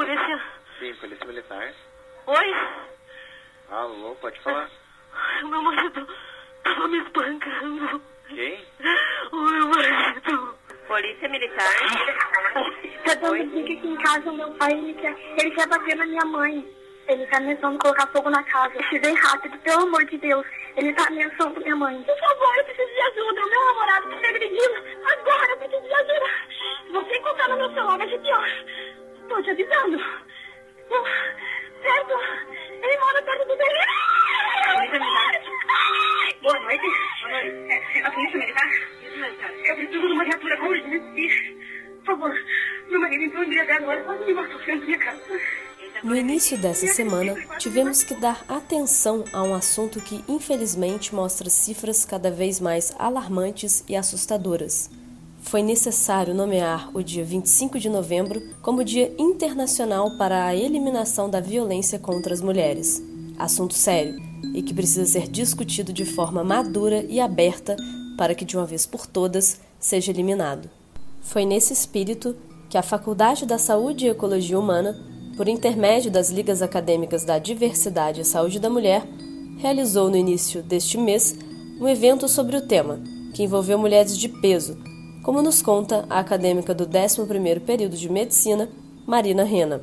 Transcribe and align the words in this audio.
polícia. 0.00 0.40
Sim, 0.78 0.94
polícia 0.94 1.26
militar. 1.26 1.74
Oi? 2.26 2.54
Alô, 3.70 4.14
pode 4.16 4.40
falar. 4.40 4.70
O 5.42 5.48
meu 5.48 5.62
marido 5.62 6.08
tava 6.64 6.88
me 6.88 6.98
espancando. 6.98 8.02
Quem? 8.28 8.64
O 9.30 9.36
meu 9.36 9.66
marido. 9.68 10.58
Polícia 10.86 11.28
Militar. 11.28 11.64
Tá 13.04 13.14
dando 13.14 13.50
briga 13.50 13.72
aqui 13.74 13.86
em 13.86 13.96
casa, 13.96 14.30
o 14.30 14.34
meu 14.34 14.50
pai, 14.54 14.72
ele 14.72 14.94
quer, 14.94 15.16
ele 15.38 15.50
quer 15.52 15.68
bater 15.68 15.96
na 15.96 16.06
minha 16.06 16.24
mãe. 16.24 16.66
Ele 17.06 17.26
tá 17.26 17.38
ameaçando 17.38 17.78
colocar 17.78 18.06
fogo 18.08 18.30
na 18.30 18.42
casa. 18.42 18.74
Se 18.88 18.98
vem 18.98 19.14
rápido, 19.14 19.58
pelo 19.58 19.82
amor 19.82 20.04
de 20.06 20.18
Deus. 20.18 20.46
Ele 20.76 20.92
tá 20.94 21.06
ameaçando 21.06 21.60
minha 21.60 21.76
mãe. 21.76 22.02
Por 22.02 22.18
favor, 22.18 22.56
eu 22.56 22.64
preciso 22.64 22.88
de 22.88 23.00
ajuda. 23.00 23.40
O 23.40 23.50
meu 23.50 23.66
namorado 23.66 24.10
tá 24.10 24.16
me 24.16 24.26
agredindo. 24.26 24.74
Agora 25.04 25.52
eu 25.52 25.56
preciso 25.58 25.82
de 25.82 25.94
ajuda. 25.94 26.30
Você 26.92 27.16
encontrar 27.16 27.48
no 27.48 27.56
meu 27.56 27.74
celular, 27.74 27.98
vai 27.98 28.08
ser 28.08 28.18
pior. 28.20 28.48
Tô 29.30 29.40
te 29.42 29.50
avisando. 29.50 29.96
Não, 30.90 31.04
Certo? 31.82 32.14
Ele 32.82 32.98
mora 32.98 33.22
perto 33.22 33.46
do 33.46 33.56
dele. 33.56 33.78
Boa 34.64 34.74
noite. 34.74 34.98
Boa 36.42 36.58
noite. 36.58 36.86
É 37.70 38.06
a 38.06 38.10
polícia 38.10 38.38
militar? 38.38 38.68
Eu 39.66 39.76
preciso 39.76 40.00
de 40.00 40.12
uma 40.12 40.24
viatura 40.24 40.56
com 40.56 40.66
urgência. 40.66 41.54
Por 41.98 42.06
favor, 42.06 42.34
meu 42.88 43.00
marido 43.00 43.22
entrou 43.22 43.44
em 43.44 43.48
briga 43.50 43.76
agora. 43.76 44.02
Quase 44.02 44.24
me 44.24 44.34
matou 44.34 44.58
frente 44.58 44.82
à 44.82 44.86
minha 44.86 44.98
casa. 44.98 45.40
No 46.02 46.16
início 46.16 46.58
dessa 46.58 46.88
semana, 46.88 47.36
tivemos 47.56 48.02
que 48.02 48.14
dar 48.14 48.44
atenção 48.48 49.24
a 49.32 49.44
um 49.44 49.54
assunto 49.54 50.00
que 50.00 50.24
infelizmente 50.26 51.14
mostra 51.14 51.48
cifras 51.48 52.04
cada 52.04 52.32
vez 52.32 52.58
mais 52.58 52.92
alarmantes 52.98 53.84
e 53.88 53.94
assustadoras. 53.94 54.90
Foi 55.40 55.62
necessário 55.62 56.34
nomear 56.34 56.90
o 56.94 57.02
dia 57.02 57.24
25 57.24 57.78
de 57.78 57.88
novembro 57.88 58.42
como 58.62 58.84
Dia 58.84 59.12
Internacional 59.18 60.16
para 60.16 60.44
a 60.46 60.54
Eliminação 60.54 61.28
da 61.28 61.40
Violência 61.40 61.98
contra 61.98 62.32
as 62.32 62.40
Mulheres. 62.40 63.02
Assunto 63.38 63.74
sério 63.74 64.20
e 64.54 64.62
que 64.62 64.74
precisa 64.74 65.06
ser 65.06 65.28
discutido 65.28 65.92
de 65.92 66.04
forma 66.04 66.44
madura 66.44 67.04
e 67.08 67.20
aberta 67.20 67.76
para 68.16 68.34
que 68.34 68.44
de 68.44 68.56
uma 68.56 68.66
vez 68.66 68.86
por 68.86 69.06
todas 69.06 69.60
seja 69.78 70.12
eliminado. 70.12 70.68
Foi 71.20 71.44
nesse 71.44 71.72
espírito 71.72 72.36
que 72.68 72.78
a 72.78 72.82
Faculdade 72.82 73.46
da 73.46 73.58
Saúde 73.58 74.06
e 74.06 74.08
Ecologia 74.08 74.58
Humana 74.58 75.10
por 75.40 75.48
intermédio 75.48 76.10
das 76.10 76.28
Ligas 76.28 76.60
Acadêmicas 76.60 77.24
da 77.24 77.38
Diversidade 77.38 78.20
e 78.20 78.24
Saúde 78.26 78.60
da 78.60 78.68
Mulher, 78.68 79.06
realizou 79.56 80.10
no 80.10 80.16
início 80.18 80.62
deste 80.62 80.98
mês 80.98 81.34
um 81.80 81.88
evento 81.88 82.28
sobre 82.28 82.56
o 82.56 82.60
tema, 82.60 83.00
que 83.32 83.44
envolveu 83.44 83.78
mulheres 83.78 84.18
de 84.18 84.28
peso, 84.28 84.76
como 85.22 85.42
nos 85.42 85.60
conta 85.60 86.06
a 86.08 86.18
acadêmica 86.18 86.74
do 86.74 86.86
11º 86.86 87.60
período 87.60 87.96
de 87.96 88.08
Medicina, 88.08 88.70
Marina 89.06 89.44
Rena. 89.44 89.82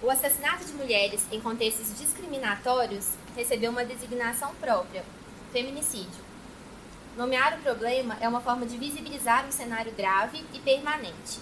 O 0.00 0.08
assassinato 0.08 0.64
de 0.64 0.72
mulheres 0.74 1.24
em 1.32 1.40
contextos 1.40 1.98
discriminatórios 1.98 3.10
recebeu 3.36 3.70
uma 3.70 3.84
designação 3.84 4.54
própria, 4.60 5.04
feminicídio. 5.52 6.22
Nomear 7.16 7.58
o 7.58 7.62
problema 7.62 8.16
é 8.20 8.28
uma 8.28 8.40
forma 8.40 8.64
de 8.64 8.78
visibilizar 8.78 9.46
um 9.46 9.52
cenário 9.52 9.92
grave 9.92 10.44
e 10.54 10.58
permanente. 10.60 11.40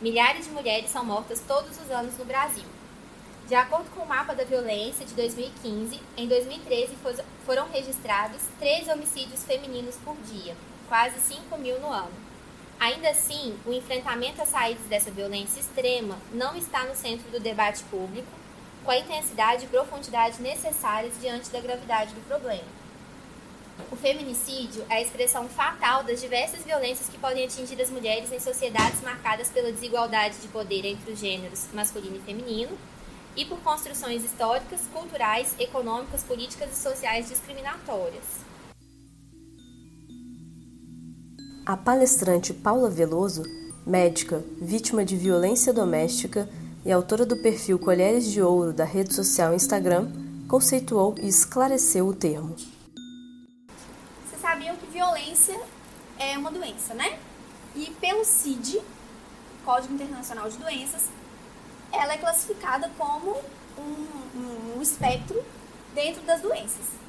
Milhares 0.00 0.46
de 0.46 0.52
mulheres 0.52 0.90
são 0.90 1.04
mortas 1.04 1.42
todos 1.46 1.70
os 1.80 1.90
anos 1.90 2.16
no 2.16 2.24
Brasil. 2.24 2.64
De 3.48 3.54
acordo 3.54 3.90
com 3.90 4.02
o 4.02 4.08
mapa 4.08 4.34
da 4.34 4.44
violência 4.44 5.04
de 5.04 5.14
2015, 5.14 6.00
em 6.16 6.28
2013 6.28 6.92
foram 7.44 7.68
registrados 7.68 8.42
13 8.58 8.90
homicídios 8.92 9.44
femininos 9.44 9.96
por 9.96 10.16
dia, 10.32 10.56
quase 10.92 11.18
5 11.20 11.56
mil 11.56 11.80
no 11.80 11.90
ano. 11.90 12.12
Ainda 12.78 13.08
assim, 13.08 13.58
o 13.64 13.72
enfrentamento 13.72 14.42
às 14.42 14.50
saídas 14.50 14.84
dessa 14.88 15.10
violência 15.10 15.58
extrema 15.58 16.18
não 16.34 16.54
está 16.54 16.84
no 16.84 16.94
centro 16.94 17.30
do 17.30 17.40
debate 17.40 17.82
público, 17.84 18.28
com 18.84 18.90
a 18.90 18.98
intensidade 18.98 19.64
e 19.64 19.68
profundidade 19.68 20.42
necessárias 20.42 21.14
diante 21.18 21.48
da 21.48 21.62
gravidade 21.62 22.12
do 22.12 22.20
problema. 22.28 22.68
O 23.90 23.96
feminicídio 23.96 24.84
é 24.90 24.96
a 24.96 25.00
expressão 25.00 25.48
fatal 25.48 26.04
das 26.04 26.20
diversas 26.20 26.62
violências 26.62 27.08
que 27.08 27.16
podem 27.16 27.46
atingir 27.46 27.80
as 27.80 27.88
mulheres 27.88 28.30
em 28.30 28.38
sociedades 28.38 29.00
marcadas 29.00 29.48
pela 29.48 29.72
desigualdade 29.72 30.36
de 30.42 30.48
poder 30.48 30.84
entre 30.84 31.10
os 31.10 31.18
gêneros 31.18 31.68
masculino 31.72 32.16
e 32.16 32.20
feminino 32.20 32.76
e 33.34 33.46
por 33.46 33.58
construções 33.60 34.22
históricas, 34.22 34.82
culturais, 34.92 35.58
econômicas, 35.58 36.22
políticas 36.22 36.70
e 36.70 36.76
sociais 36.76 37.30
discriminatórias. 37.30 38.41
A 41.64 41.76
palestrante 41.76 42.52
Paula 42.52 42.90
Veloso, 42.90 43.44
médica, 43.86 44.44
vítima 44.60 45.04
de 45.04 45.16
violência 45.16 45.72
doméstica 45.72 46.48
e 46.84 46.90
autora 46.92 47.24
do 47.24 47.36
perfil 47.36 47.78
Colheres 47.78 48.30
de 48.30 48.42
Ouro 48.42 48.72
da 48.72 48.84
rede 48.84 49.14
social 49.14 49.54
Instagram, 49.54 50.10
conceituou 50.48 51.14
e 51.20 51.28
esclareceu 51.28 52.06
o 52.06 52.14
termo 52.14 52.56
sabiam 54.52 54.76
que 54.76 54.86
violência 54.86 55.58
é 56.18 56.36
uma 56.36 56.50
doença, 56.50 56.92
né? 56.92 57.18
E 57.74 57.86
pelo 57.98 58.22
CID, 58.22 58.82
Código 59.64 59.94
Internacional 59.94 60.50
de 60.50 60.58
Doenças, 60.58 61.08
ela 61.90 62.12
é 62.12 62.18
classificada 62.18 62.90
como 62.98 63.34
um, 63.78 64.76
um 64.76 64.82
espectro 64.82 65.42
dentro 65.94 66.20
das 66.22 66.42
doenças. 66.42 67.01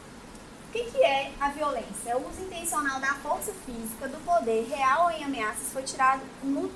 O 0.73 0.75
que, 0.75 0.85
que 0.85 1.03
é 1.03 1.31
a 1.39 1.49
violência? 1.49 2.09
É 2.09 2.15
o 2.15 2.27
uso 2.27 2.41
intencional 2.41 2.99
da 2.99 3.13
força 3.17 3.53
física, 3.63 4.07
do 4.07 4.17
poder 4.25 4.67
real 4.67 5.03
ou 5.03 5.11
em 5.11 5.23
ameaças 5.23 5.71
foi 5.71 5.83
tirado 5.83 6.23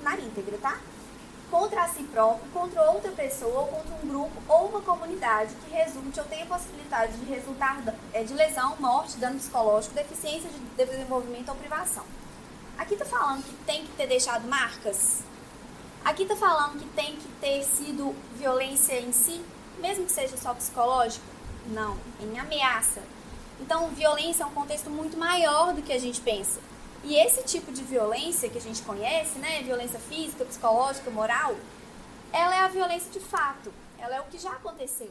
na 0.04 0.16
íntegra, 0.16 0.56
tá? 0.58 0.78
contra 1.50 1.88
si 1.88 2.04
próprio, 2.04 2.48
contra 2.52 2.80
outra 2.92 3.10
pessoa, 3.10 3.58
ou 3.58 3.66
contra 3.66 3.96
um 3.96 4.08
grupo 4.08 4.40
ou 4.46 4.68
uma 4.68 4.80
comunidade 4.82 5.52
que 5.56 5.72
resulte 5.72 6.20
ou 6.20 6.26
tenha 6.26 6.46
possibilidade 6.46 7.16
de 7.16 7.24
resultar 7.24 7.82
é, 8.12 8.22
de 8.22 8.34
lesão, 8.34 8.76
morte, 8.78 9.16
dano 9.16 9.36
psicológico, 9.36 9.96
deficiência 9.96 10.48
de 10.48 10.60
desenvolvimento 10.76 11.48
ou 11.48 11.56
privação. 11.56 12.04
Aqui 12.78 12.92
está 12.92 13.04
falando 13.04 13.42
que 13.42 13.56
tem 13.64 13.84
que 13.84 13.90
ter 13.96 14.06
deixado 14.06 14.46
marcas? 14.46 15.24
Aqui 16.04 16.22
está 16.22 16.36
falando 16.36 16.78
que 16.78 16.88
tem 16.90 17.16
que 17.16 17.26
ter 17.40 17.64
sido 17.64 18.14
violência 18.36 19.00
em 19.00 19.10
si, 19.10 19.44
mesmo 19.80 20.06
que 20.06 20.12
seja 20.12 20.36
só 20.36 20.54
psicológico? 20.54 21.26
Não, 21.66 21.98
em 22.20 22.38
ameaça. 22.38 23.02
Então, 23.60 23.88
violência 23.88 24.44
é 24.44 24.46
um 24.46 24.52
contexto 24.52 24.88
muito 24.88 25.16
maior 25.16 25.74
do 25.74 25.82
que 25.82 25.92
a 25.92 25.98
gente 25.98 26.20
pensa. 26.20 26.60
E 27.04 27.14
esse 27.16 27.42
tipo 27.44 27.72
de 27.72 27.82
violência 27.82 28.48
que 28.48 28.58
a 28.58 28.60
gente 28.60 28.82
conhece, 28.82 29.38
né, 29.38 29.62
violência 29.62 29.98
física, 29.98 30.44
psicológica, 30.44 31.10
moral, 31.10 31.54
ela 32.32 32.54
é 32.54 32.60
a 32.60 32.68
violência 32.68 33.10
de 33.10 33.20
fato. 33.20 33.72
Ela 33.98 34.16
é 34.16 34.20
o 34.20 34.24
que 34.24 34.38
já 34.38 34.50
aconteceu. 34.50 35.10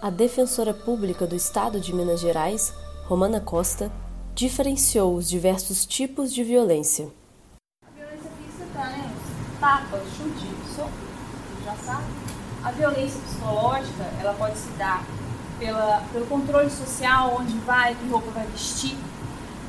A 0.00 0.10
defensora 0.10 0.74
pública 0.74 1.26
do 1.26 1.34
Estado 1.34 1.80
de 1.80 1.94
Minas 1.94 2.20
Gerais, 2.20 2.72
Romana 3.06 3.40
Costa, 3.40 3.90
diferenciou 4.34 5.14
os 5.14 5.28
diversos 5.28 5.86
tipos 5.86 6.32
de 6.32 6.44
violência. 6.44 7.10
A 7.82 7.90
violência 7.90 8.30
física 8.30 8.66
tem 8.74 9.58
tapas, 9.58 10.02
chute, 10.16 10.74
soco, 10.74 10.90
já 11.64 11.74
sabe. 11.76 12.04
A 12.62 12.70
violência 12.72 13.20
psicológica, 13.20 14.04
ela 14.20 14.34
pode 14.34 14.58
se 14.58 14.68
dar 14.72 15.04
pela, 15.58 16.02
pelo 16.12 16.26
controle 16.26 16.70
social, 16.70 17.36
onde 17.38 17.56
vai, 17.60 17.94
que 17.94 18.08
roupa 18.08 18.30
vai 18.30 18.46
vestir, 18.46 18.96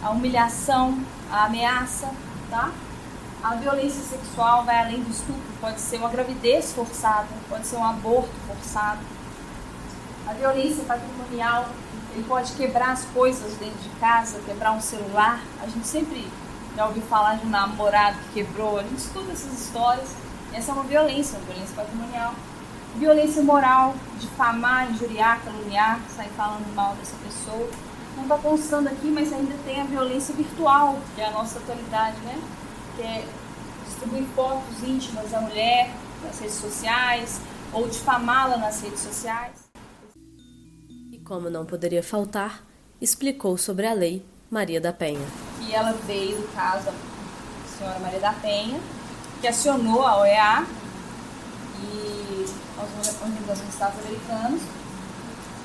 a 0.01 0.09
humilhação, 0.09 0.99
a 1.31 1.45
ameaça, 1.45 2.09
tá? 2.49 2.71
A 3.43 3.55
violência 3.55 4.03
sexual 4.03 4.63
vai 4.63 4.79
além 4.79 5.01
do 5.01 5.09
estupro, 5.09 5.41
pode 5.61 5.79
ser 5.79 5.97
uma 5.97 6.09
gravidez 6.09 6.73
forçada, 6.73 7.27
pode 7.49 7.67
ser 7.67 7.77
um 7.77 7.85
aborto 7.85 8.31
forçado. 8.47 8.99
A 10.27 10.33
violência 10.33 10.83
patrimonial, 10.83 11.69
ele 12.13 12.23
pode 12.27 12.51
quebrar 12.53 12.91
as 12.91 13.05
coisas 13.05 13.53
dentro 13.57 13.77
de 13.77 13.89
casa, 13.99 14.39
quebrar 14.45 14.71
um 14.71 14.81
celular. 14.81 15.39
A 15.61 15.67
gente 15.67 15.87
sempre 15.87 16.27
já 16.75 16.85
ouviu 16.85 17.03
falar 17.03 17.35
de 17.35 17.45
um 17.45 17.49
namorado 17.49 18.17
que 18.17 18.43
quebrou, 18.43 18.79
a 18.79 18.83
gente 18.83 18.97
escuta 18.97 19.31
essas 19.31 19.53
histórias. 19.53 20.15
Essa 20.53 20.71
é 20.71 20.73
uma 20.73 20.83
violência, 20.83 21.37
uma 21.37 21.45
violência 21.45 21.75
patrimonial. 21.75 22.33
Violência 22.95 23.43
moral, 23.43 23.95
difamar, 24.19 24.89
injuriar, 24.91 25.41
caluniar, 25.43 25.99
sair 26.15 26.29
falando 26.29 26.73
mal 26.73 26.95
dessa 26.95 27.15
pessoa 27.17 27.69
não 28.17 28.23
está 28.23 28.37
constando 28.37 28.89
aqui, 28.89 29.07
mas 29.07 29.31
ainda 29.31 29.55
tem 29.63 29.79
a 29.79 29.83
violência 29.83 30.33
virtual, 30.33 30.99
que 31.15 31.21
é 31.21 31.27
a 31.27 31.31
nossa 31.31 31.59
atualidade, 31.59 32.19
né? 32.21 32.41
Que 32.95 33.01
é 33.03 33.25
distribuir 33.85 34.25
fotos 34.35 34.83
íntimas 34.83 35.29
da 35.29 35.39
mulher 35.39 35.91
nas 36.23 36.39
redes 36.39 36.55
sociais 36.55 37.39
ou 37.71 37.87
difamá-la 37.87 38.57
nas 38.57 38.81
redes 38.81 38.99
sociais. 38.99 39.69
E 41.11 41.19
como 41.19 41.49
não 41.49 41.65
poderia 41.65 42.01
faltar, 42.01 42.63
explicou 42.99 43.57
sobre 43.57 43.85
a 43.85 43.93
lei 43.93 44.25
Maria 44.49 44.81
da 44.81 44.91
Penha. 44.91 45.25
E 45.61 45.73
ela 45.73 45.91
veio 45.91 46.37
do 46.37 46.55
caso 46.55 46.85
da 46.85 46.93
senhora 47.77 47.99
Maria 47.99 48.19
da 48.19 48.33
Penha, 48.33 48.79
que 49.39 49.47
acionou 49.47 50.05
a 50.05 50.21
OEA 50.21 50.65
e 51.83 52.16
as 52.99 53.21
organizações 53.21 53.69
Estados 53.69 53.99
americanos 53.99 54.61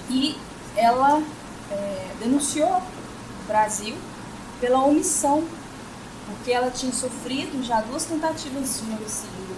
e 0.09 0.37
ela 0.77 1.23
é, 1.71 2.15
denunciou 2.21 2.69
o 2.69 3.49
Brasil 3.49 3.97
pela 4.61 4.85
omissão, 4.85 5.45
porque 6.27 6.53
ela 6.53 6.71
tinha 6.71 6.93
sofrido 6.93 7.63
já 7.65 7.81
duas 7.81 8.05
tentativas 8.05 8.81
de 8.81 8.93
homicídio 8.93 9.57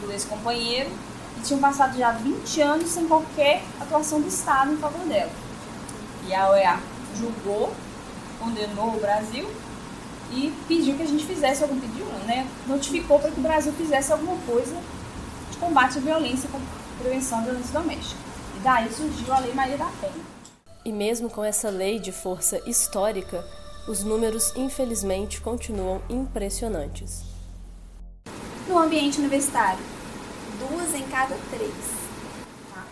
do 0.00 0.10
ex-companheiro 0.10 0.90
e 1.38 1.42
tinham 1.42 1.60
passado 1.60 1.98
já 1.98 2.12
20 2.12 2.60
anos 2.60 2.88
sem 2.88 3.06
qualquer 3.06 3.62
atuação 3.80 4.20
do 4.20 4.28
Estado 4.28 4.72
em 4.72 4.76
favor 4.76 5.06
dela. 5.06 5.30
E 6.26 6.34
a 6.34 6.50
OEA 6.50 6.80
julgou, 7.18 7.72
condenou 8.38 8.94
o 8.96 9.00
Brasil 9.00 9.48
e 10.32 10.52
pediu 10.68 10.96
que 10.96 11.02
a 11.02 11.06
gente 11.06 11.26
fizesse 11.26 11.62
algum 11.62 11.78
pedido, 11.78 12.10
né? 12.26 12.46
Notificou 12.66 13.18
para 13.18 13.30
que 13.30 13.40
o 13.40 13.42
Brasil 13.42 13.72
fizesse 13.72 14.12
alguma 14.12 14.36
coisa 14.46 14.76
de 15.50 15.56
combate 15.58 15.98
à 15.98 16.00
violência 16.00 16.48
com 16.50 16.60
prevenção 17.00 17.40
da 17.40 17.46
violência 17.46 17.72
doméstica. 17.72 18.20
E 18.56 18.60
daí 18.60 18.92
surgiu 18.92 19.32
a 19.32 19.40
Lei 19.40 19.52
Maria 19.54 19.78
da 19.78 19.90
Penha. 20.00 20.24
E 20.84 20.92
mesmo 20.92 21.28
com 21.28 21.44
essa 21.44 21.68
lei 21.68 21.98
de 21.98 22.12
força 22.12 22.60
histórica, 22.68 23.44
os 23.88 24.04
números 24.04 24.54
infelizmente 24.56 25.40
continuam 25.40 26.00
impressionantes. 26.08 27.22
No 28.68 28.78
ambiente 28.78 29.18
universitário, 29.18 29.82
duas 30.58 30.94
em 30.94 31.06
cada 31.08 31.36
três. 31.50 31.74
Tá? 32.72 32.84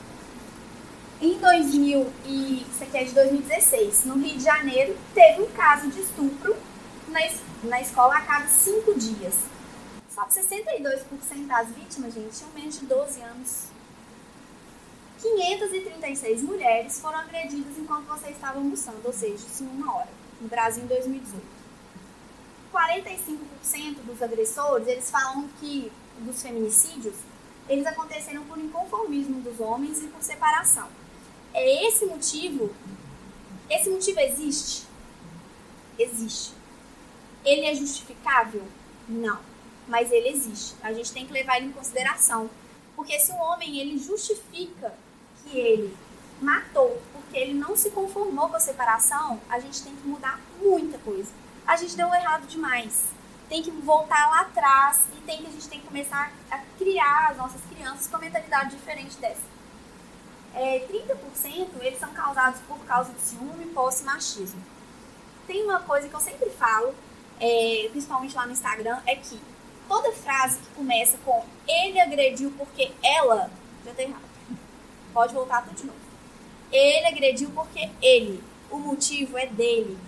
Em 1.20 1.38
2000 1.38 2.06
e 2.26 2.66
isso 2.70 2.82
aqui 2.82 2.98
é 2.98 3.04
de 3.04 3.14
2016, 3.14 4.04
no 4.06 4.14
Rio 4.16 4.36
de 4.36 4.44
Janeiro, 4.44 4.96
teve 5.14 5.42
um 5.42 5.50
caso 5.52 5.88
de 5.88 6.00
estupro 6.00 6.56
na, 7.08 7.20
na 7.64 7.80
escola 7.80 8.16
a 8.16 8.20
cada 8.22 8.48
cinco 8.48 8.98
dias. 8.98 9.34
Só 10.14 10.24
que 10.24 10.34
62% 10.34 11.46
das 11.46 11.68
vítimas, 11.68 12.12
gente, 12.12 12.36
tinham 12.36 12.50
menos 12.52 12.80
de 12.80 12.86
12 12.86 13.20
anos. 13.22 13.77
536 15.20 16.42
mulheres 16.42 17.00
foram 17.00 17.18
agredidas 17.18 17.76
enquanto 17.76 18.06
você 18.06 18.30
estava 18.30 18.58
almoçando, 18.58 19.00
ou 19.04 19.12
seja, 19.12 19.34
isso 19.34 19.64
em 19.64 19.66
uma 19.66 19.96
hora, 19.96 20.08
no 20.40 20.48
Brasil 20.48 20.84
em 20.84 20.86
2018. 20.86 21.44
45% 22.72 23.96
dos 24.04 24.22
agressores, 24.22 24.86
eles 24.86 25.10
falam 25.10 25.48
que 25.58 25.90
dos 26.20 26.42
feminicídios, 26.42 27.16
eles 27.68 27.86
aconteceram 27.86 28.44
por 28.44 28.58
inconformismo 28.58 29.40
dos 29.40 29.60
homens 29.60 30.02
e 30.02 30.06
por 30.06 30.22
separação. 30.22 30.88
É 31.52 31.86
esse 31.86 32.06
motivo, 32.06 32.70
esse 33.68 33.90
motivo 33.90 34.20
existe? 34.20 34.86
Existe. 35.98 36.52
Ele 37.44 37.66
é 37.66 37.74
justificável? 37.74 38.62
Não. 39.08 39.40
Mas 39.86 40.12
ele 40.12 40.28
existe. 40.28 40.74
A 40.82 40.92
gente 40.92 41.12
tem 41.12 41.26
que 41.26 41.32
levar 41.32 41.56
ele 41.56 41.66
em 41.66 41.72
consideração. 41.72 42.48
Porque 42.94 43.18
se 43.18 43.32
o 43.32 43.36
homem 43.36 43.78
ele 43.78 43.98
justifica 43.98 44.92
que 45.50 45.58
ele 45.58 45.96
matou 46.40 47.00
porque 47.12 47.36
ele 47.36 47.54
não 47.54 47.76
se 47.76 47.90
conformou 47.90 48.48
com 48.48 48.56
a 48.56 48.60
separação, 48.60 49.40
a 49.50 49.58
gente 49.60 49.82
tem 49.82 49.94
que 49.94 50.06
mudar 50.06 50.40
muita 50.60 50.98
coisa. 50.98 51.30
A 51.66 51.76
gente 51.76 51.94
deu 51.94 52.12
errado 52.14 52.46
demais. 52.46 53.08
Tem 53.48 53.62
que 53.62 53.70
voltar 53.70 54.28
lá 54.30 54.40
atrás 54.40 55.02
e 55.16 55.20
tem 55.22 55.38
que 55.38 55.46
a 55.46 55.50
gente 55.50 55.68
tem 55.68 55.80
que 55.80 55.86
começar 55.86 56.32
a 56.50 56.58
criar 56.78 57.30
as 57.30 57.36
nossas 57.36 57.60
crianças 57.70 58.06
com 58.06 58.16
uma 58.16 58.24
mentalidade 58.24 58.76
diferente 58.76 59.16
dessa. 59.18 59.42
É, 60.54 60.86
30% 60.90 61.68
eles 61.80 61.98
são 61.98 62.12
causados 62.12 62.60
por 62.62 62.78
causa 62.86 63.12
de 63.12 63.20
ciúme, 63.20 63.66
posse 63.66 64.02
e 64.02 64.06
machismo. 64.06 64.62
Tem 65.46 65.64
uma 65.64 65.80
coisa 65.80 66.08
que 66.08 66.14
eu 66.14 66.20
sempre 66.20 66.50
falo, 66.50 66.94
é, 67.40 67.88
principalmente 67.90 68.34
lá 68.34 68.46
no 68.46 68.52
Instagram, 68.52 68.98
é 69.06 69.16
que 69.16 69.38
toda 69.86 70.12
frase 70.12 70.58
que 70.58 70.74
começa 70.74 71.18
com 71.24 71.44
ele 71.66 72.00
agrediu 72.00 72.52
porque 72.56 72.90
ela, 73.02 73.50
já 73.84 73.92
tá 73.92 74.02
errado. 74.02 74.27
Pode 75.18 75.34
voltar 75.34 75.64
tudo 75.64 75.74
de 75.74 75.84
novo. 75.84 75.98
Ele 76.70 77.06
agrediu 77.06 77.50
porque 77.50 77.90
ele. 78.00 78.40
O 78.70 78.78
motivo 78.78 79.36
é 79.36 79.46
dele. 79.46 79.98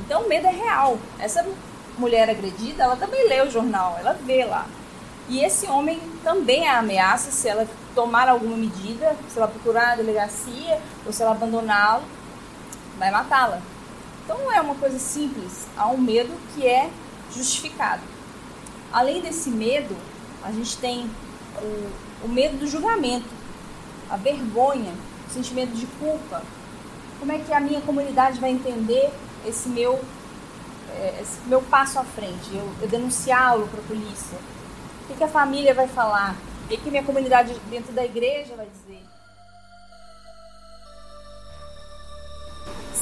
Então 0.00 0.22
o 0.22 0.28
medo 0.28 0.48
é 0.48 0.50
real. 0.50 0.98
Essa 1.16 1.46
mulher 1.96 2.28
agredida, 2.28 2.82
ela 2.82 2.96
também 2.96 3.28
lê 3.28 3.40
o 3.40 3.50
jornal, 3.52 3.98
ela 4.00 4.12
vê 4.14 4.44
lá. 4.44 4.66
E 5.28 5.44
esse 5.44 5.68
homem 5.68 6.00
também 6.24 6.66
a 6.66 6.80
ameaça 6.80 7.30
se 7.30 7.46
ela 7.46 7.68
tomar 7.94 8.28
alguma 8.28 8.56
medida, 8.56 9.16
se 9.28 9.38
ela 9.38 9.46
procurar 9.46 9.92
a 9.92 9.96
delegacia 9.96 10.82
ou 11.06 11.12
se 11.12 11.22
ela 11.22 11.30
abandoná-lo, 11.30 12.02
vai 12.98 13.12
matá-la. 13.12 13.62
Então 14.24 14.36
não 14.38 14.52
é 14.52 14.60
uma 14.60 14.74
coisa 14.74 14.98
simples, 14.98 15.68
há 15.76 15.86
um 15.86 15.98
medo 15.98 16.36
que 16.52 16.66
é 16.66 16.90
justificado. 17.32 18.02
Além 18.92 19.20
desse 19.20 19.50
medo, 19.50 19.96
a 20.42 20.50
gente 20.50 20.76
tem 20.78 21.08
o, 21.62 22.26
o 22.26 22.28
medo 22.28 22.58
do 22.58 22.66
julgamento, 22.66 23.28
a 24.08 24.16
vergonha, 24.16 24.92
o 25.28 25.32
sentimento 25.32 25.72
de 25.72 25.86
culpa. 25.86 26.42
Como 27.18 27.30
é 27.30 27.38
que 27.38 27.52
a 27.52 27.60
minha 27.60 27.80
comunidade 27.80 28.40
vai 28.40 28.50
entender 28.50 29.10
esse 29.46 29.68
meu, 29.68 30.00
é, 30.96 31.20
esse 31.20 31.38
meu 31.46 31.62
passo 31.62 31.98
à 31.98 32.04
frente? 32.04 32.52
Eu, 32.52 32.68
eu 32.82 32.88
denunciá-lo 32.88 33.68
para 33.68 33.80
a 33.80 33.84
polícia? 33.84 34.38
O 35.04 35.08
que, 35.08 35.14
que 35.18 35.24
a 35.24 35.28
família 35.28 35.72
vai 35.74 35.86
falar? 35.86 36.34
O 36.64 36.68
que, 36.68 36.76
que 36.76 36.90
minha 36.90 37.04
comunidade 37.04 37.54
dentro 37.70 37.92
da 37.92 38.04
igreja 38.04 38.56
vai 38.56 38.66
dizer? 38.66 39.02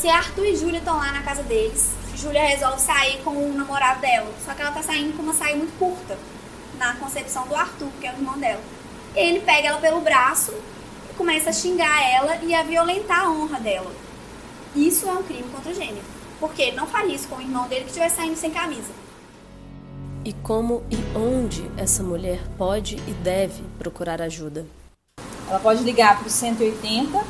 Se 0.01 0.09
Arthur 0.09 0.47
e 0.47 0.57
Júlia 0.57 0.79
estão 0.79 0.97
lá 0.97 1.11
na 1.11 1.25
casa 1.25 1.43
deles, 1.43 1.91
Júlia 2.15 2.45
resolve 2.45 2.81
sair 2.81 3.21
com 3.25 3.31
o 3.31 3.53
namorado 3.53 4.01
dela. 4.01 4.33
Só 4.45 4.55
que 4.55 4.63
ela 4.63 4.71
tá 4.71 4.81
saindo 4.81 5.17
com 5.17 5.25
uma 5.25 5.35
saia 5.35 5.57
muito 5.57 5.77
curta 5.77 6.17
na 6.79 6.95
concepção 6.95 7.49
do 7.49 7.57
Arthur, 7.57 7.89
que 8.01 8.07
é 8.07 8.13
o 8.13 8.15
irmão 8.15 8.39
dela. 8.39 8.63
Ele 9.17 9.41
pega 9.41 9.69
ela 9.69 9.81
pelo 9.81 10.01
braço 10.01 10.55
e 11.11 11.15
começa 11.15 11.51
a 11.51 11.53
xingar 11.53 12.01
ela 12.01 12.37
e 12.45 12.55
a 12.55 12.63
violentar 12.63 13.25
a 13.25 13.31
honra 13.31 13.59
dela. 13.59 13.91
Isso 14.77 15.09
é 15.09 15.13
um 15.13 15.23
crime 15.25 15.51
contra 15.51 15.73
o 15.73 15.75
gênero. 15.75 16.05
Porque 16.39 16.63
ele 16.63 16.77
não 16.77 16.87
faria 16.87 17.17
isso 17.17 17.27
com 17.27 17.35
o 17.35 17.41
irmão 17.41 17.67
dele 17.67 17.83
que 17.83 17.89
estivesse 17.89 18.17
saindo 18.17 18.37
sem 18.37 18.53
camisa. 18.53 18.93
E 20.25 20.33
como 20.33 20.85
e 20.93 21.19
onde 21.19 21.69
essa 21.77 22.05
mulher 22.05 22.41
pode 22.57 22.95
e 23.09 23.13
deve 23.15 23.65
procurar 23.77 24.23
ajuda? 24.23 24.65
Ela 25.49 25.59
pode 25.59 25.83
ligar 25.83 26.19
para 26.19 26.29
o 26.29 26.31
180, 26.31 27.25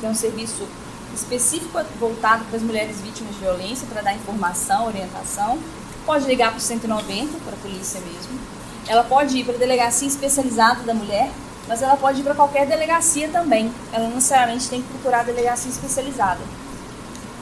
que 0.00 0.06
é 0.06 0.08
um 0.08 0.14
serviço 0.16 0.66
específico 1.14 1.78
voltado 1.98 2.44
para 2.44 2.56
as 2.56 2.62
mulheres 2.62 3.00
vítimas 3.00 3.34
de 3.34 3.40
violência, 3.40 3.86
para 3.86 4.02
dar 4.02 4.14
informação, 4.14 4.86
orientação. 4.86 5.58
Pode 6.04 6.26
ligar 6.26 6.50
para 6.50 6.58
o 6.58 6.60
190, 6.60 7.38
para 7.44 7.54
a 7.54 7.58
polícia 7.58 8.00
mesmo. 8.00 8.38
Ela 8.86 9.04
pode 9.04 9.36
ir 9.36 9.44
para 9.44 9.54
a 9.54 9.58
delegacia 9.58 10.08
especializada 10.08 10.82
da 10.82 10.94
mulher, 10.94 11.30
mas 11.66 11.82
ela 11.82 11.96
pode 11.96 12.20
ir 12.20 12.24
para 12.24 12.34
qualquer 12.34 12.66
delegacia 12.66 13.28
também. 13.28 13.72
Ela 13.92 14.08
não 14.08 14.14
necessariamente 14.14 14.68
tem 14.68 14.80
que 14.80 14.88
procurar 14.88 15.20
a 15.20 15.24
delegacia 15.24 15.70
especializada. 15.70 16.40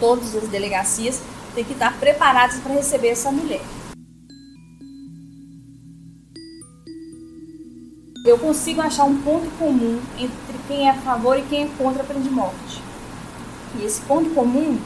Todas 0.00 0.34
as 0.34 0.48
delegacias 0.48 1.20
têm 1.54 1.64
que 1.64 1.72
estar 1.72 1.96
preparadas 1.98 2.58
para 2.58 2.74
receber 2.74 3.08
essa 3.08 3.30
mulher. 3.30 3.62
Eu 8.26 8.36
consigo 8.38 8.80
achar 8.82 9.04
um 9.04 9.22
ponto 9.22 9.48
comum 9.56 10.00
entre 10.18 10.58
quem 10.66 10.88
é 10.88 10.90
a 10.90 10.94
favor 10.94 11.38
e 11.38 11.42
quem 11.42 11.62
é 11.62 11.68
contra 11.78 12.02
a 12.02 12.04
pena 12.04 12.18
de 12.18 12.28
morte. 12.28 12.85
E 13.80 13.84
esse 13.84 14.00
ponto 14.02 14.30
comum 14.30 14.78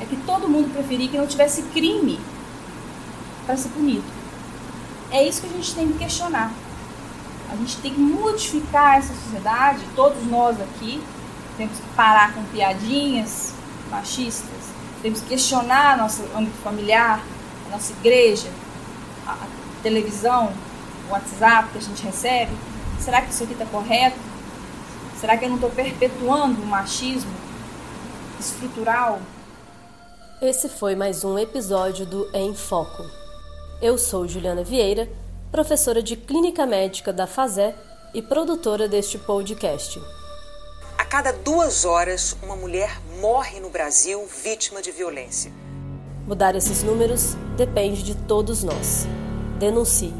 é 0.00 0.04
que 0.04 0.16
todo 0.16 0.48
mundo 0.48 0.72
preferia 0.72 1.08
que 1.08 1.18
não 1.18 1.26
tivesse 1.26 1.62
crime 1.62 2.20
para 3.46 3.56
ser 3.56 3.70
punido. 3.70 4.04
É 5.10 5.26
isso 5.26 5.40
que 5.40 5.46
a 5.46 5.50
gente 5.50 5.74
tem 5.74 5.88
que 5.88 5.98
questionar. 5.98 6.52
A 7.50 7.56
gente 7.56 7.78
tem 7.78 7.94
que 7.94 8.00
modificar 8.00 8.98
essa 8.98 9.14
sociedade, 9.14 9.80
todos 9.96 10.24
nós 10.26 10.60
aqui, 10.60 11.02
temos 11.56 11.78
que 11.78 11.88
parar 11.96 12.34
com 12.34 12.42
piadinhas 12.44 13.54
machistas, 13.90 14.48
temos 15.00 15.22
que 15.22 15.28
questionar 15.28 15.96
nosso 15.96 16.22
âmbito 16.36 16.58
familiar, 16.62 17.22
a 17.66 17.70
nossa 17.70 17.92
igreja, 17.92 18.48
a, 19.26 19.32
a 19.32 19.46
televisão, 19.82 20.52
o 21.08 21.12
WhatsApp 21.12 21.70
que 21.72 21.78
a 21.78 21.80
gente 21.80 22.04
recebe. 22.04 22.52
Será 23.00 23.22
que 23.22 23.32
isso 23.32 23.44
aqui 23.44 23.54
está 23.54 23.64
correto? 23.64 24.18
Será 25.18 25.36
que 25.36 25.46
eu 25.46 25.48
não 25.48 25.56
estou 25.56 25.70
perpetuando 25.70 26.60
o 26.60 26.66
machismo 26.66 27.32
estrutural? 28.38 29.20
Esse 30.40 30.68
foi 30.68 30.94
mais 30.94 31.24
um 31.24 31.38
episódio 31.38 32.06
do 32.06 32.30
Em 32.32 32.54
Foco. 32.54 33.02
Eu 33.82 33.98
sou 33.98 34.28
Juliana 34.28 34.62
Vieira, 34.62 35.08
professora 35.50 36.02
de 36.02 36.16
Clínica 36.16 36.64
Médica 36.64 37.12
da 37.12 37.26
FASÉ 37.26 37.74
e 38.14 38.22
produtora 38.22 38.88
deste 38.88 39.18
podcast. 39.18 40.00
A 40.96 41.04
cada 41.04 41.32
duas 41.32 41.84
horas, 41.84 42.36
uma 42.42 42.54
mulher 42.54 43.00
morre 43.20 43.60
no 43.60 43.70
Brasil 43.70 44.24
vítima 44.26 44.80
de 44.80 44.92
violência. 44.92 45.52
Mudar 46.26 46.54
esses 46.54 46.82
números 46.82 47.34
depende 47.56 48.02
de 48.02 48.14
todos 48.14 48.62
nós. 48.62 49.06
Denuncie. 49.58 50.14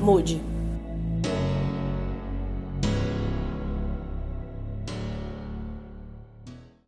Mude. 0.00 0.57